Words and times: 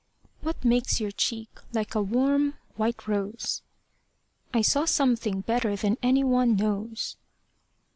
What 0.41 0.65
makes 0.65 0.99
your 0.99 1.11
cheek 1.11 1.49
like 1.73 1.93
a 1.93 2.01
warm 2.01 2.55
white 2.75 3.07
rose? 3.07 3.61
I 4.51 4.63
saw 4.63 4.85
something 4.85 5.41
better 5.41 5.75
than 5.75 5.97
any 6.01 6.23
one 6.23 6.55
knows. 6.55 7.17